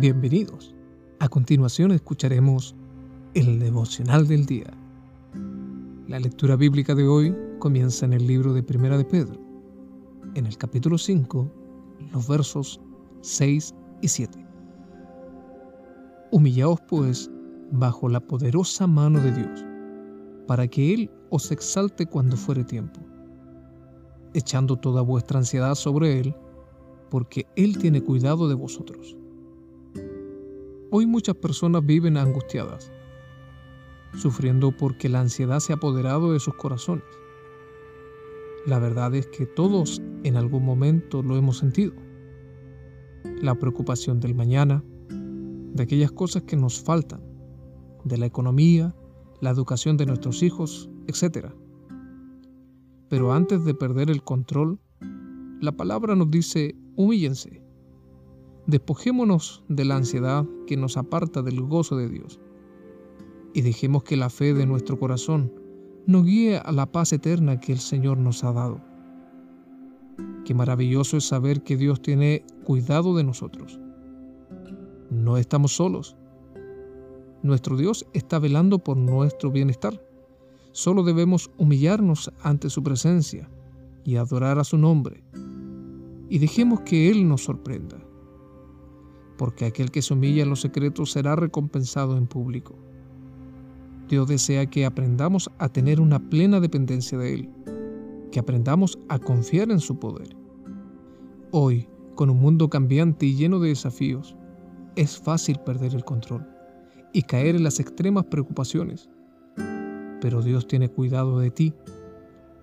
[0.00, 0.74] Bienvenidos.
[1.18, 2.74] A continuación escucharemos
[3.34, 4.72] el devocional del día.
[6.08, 9.38] La lectura bíblica de hoy comienza en el libro de Primera de Pedro,
[10.36, 11.52] en el capítulo 5,
[12.14, 12.80] los versos
[13.20, 14.42] 6 y 7.
[16.30, 17.30] Humillaos pues
[17.70, 19.66] bajo la poderosa mano de Dios,
[20.46, 23.00] para que Él os exalte cuando fuere tiempo,
[24.32, 26.34] echando toda vuestra ansiedad sobre Él,
[27.10, 29.14] porque Él tiene cuidado de vosotros.
[30.92, 32.90] Hoy muchas personas viven angustiadas,
[34.16, 37.04] sufriendo porque la ansiedad se ha apoderado de sus corazones.
[38.66, 41.92] La verdad es que todos en algún momento lo hemos sentido.
[43.40, 47.22] La preocupación del mañana, de aquellas cosas que nos faltan,
[48.02, 48.92] de la economía,
[49.40, 51.50] la educación de nuestros hijos, etc.
[53.08, 54.80] Pero antes de perder el control,
[55.60, 57.59] la palabra nos dice, humíllense,
[58.70, 62.38] Despojémonos de la ansiedad que nos aparta del gozo de Dios
[63.52, 65.52] y dejemos que la fe de nuestro corazón
[66.06, 68.80] nos guíe a la paz eterna que el Señor nos ha dado.
[70.44, 73.80] Qué maravilloso es saber que Dios tiene cuidado de nosotros.
[75.10, 76.16] No estamos solos.
[77.42, 80.00] Nuestro Dios está velando por nuestro bienestar.
[80.70, 83.50] Solo debemos humillarnos ante su presencia
[84.04, 85.24] y adorar a su nombre.
[86.28, 88.00] Y dejemos que Él nos sorprenda
[89.40, 92.74] porque aquel que se humilla en los secretos será recompensado en público.
[94.06, 97.50] Dios desea que aprendamos a tener una plena dependencia de Él,
[98.30, 100.36] que aprendamos a confiar en su poder.
[101.52, 104.36] Hoy, con un mundo cambiante y lleno de desafíos,
[104.94, 106.46] es fácil perder el control
[107.14, 109.08] y caer en las extremas preocupaciones.
[110.20, 111.72] Pero Dios tiene cuidado de ti.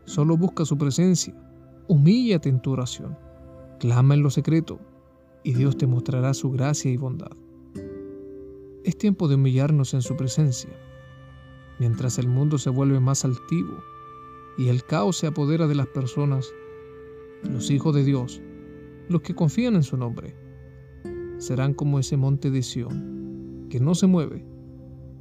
[0.05, 1.33] Solo busca su presencia.
[1.87, 3.17] Humíllate en tu oración.
[3.79, 4.79] Clama en lo secreto
[5.43, 7.35] y Dios te mostrará su gracia y bondad.
[8.83, 10.71] Es tiempo de humillarnos en su presencia,
[11.79, 13.77] mientras el mundo se vuelve más altivo
[14.57, 16.51] y el caos se apodera de las personas,
[17.43, 18.41] los hijos de Dios,
[19.09, 20.35] los que confían en su nombre,
[21.37, 24.45] serán como ese monte de Sión, que no se mueve,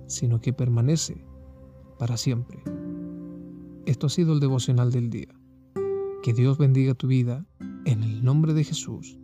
[0.07, 1.25] sino que permanece
[1.99, 2.63] para siempre.
[3.85, 5.29] Esto ha sido el devocional del día.
[6.23, 7.47] Que Dios bendiga tu vida
[7.85, 9.19] en el nombre de Jesús.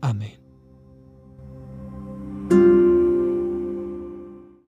[0.00, 0.45] Amén.